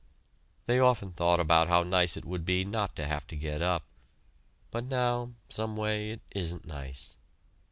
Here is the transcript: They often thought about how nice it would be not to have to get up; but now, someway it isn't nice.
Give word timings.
They 0.65 0.79
often 0.79 1.11
thought 1.13 1.39
about 1.39 1.67
how 1.67 1.83
nice 1.83 2.17
it 2.17 2.25
would 2.25 2.43
be 2.43 2.65
not 2.65 2.95
to 2.95 3.05
have 3.05 3.27
to 3.27 3.35
get 3.35 3.61
up; 3.61 3.83
but 4.71 4.85
now, 4.85 5.33
someway 5.47 6.09
it 6.09 6.21
isn't 6.31 6.65
nice. 6.65 7.15